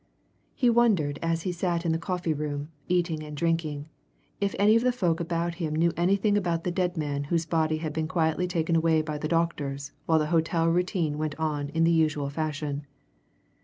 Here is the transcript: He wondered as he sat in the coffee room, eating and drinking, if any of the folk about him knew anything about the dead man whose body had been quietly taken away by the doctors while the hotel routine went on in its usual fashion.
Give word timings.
He 0.55 0.67
wondered 0.67 1.19
as 1.21 1.43
he 1.43 1.51
sat 1.51 1.85
in 1.85 1.91
the 1.91 1.99
coffee 1.99 2.33
room, 2.33 2.69
eating 2.87 3.21
and 3.21 3.37
drinking, 3.37 3.87
if 4.39 4.55
any 4.57 4.75
of 4.75 4.81
the 4.81 4.91
folk 4.91 5.19
about 5.19 5.53
him 5.61 5.75
knew 5.75 5.91
anything 5.95 6.35
about 6.35 6.63
the 6.63 6.71
dead 6.71 6.97
man 6.97 7.25
whose 7.25 7.45
body 7.45 7.77
had 7.77 7.93
been 7.93 8.07
quietly 8.07 8.47
taken 8.47 8.75
away 8.75 9.03
by 9.03 9.19
the 9.19 9.27
doctors 9.27 9.91
while 10.07 10.17
the 10.17 10.25
hotel 10.33 10.67
routine 10.69 11.19
went 11.19 11.35
on 11.39 11.69
in 11.69 11.85
its 11.85 11.93
usual 11.93 12.31
fashion. 12.31 12.87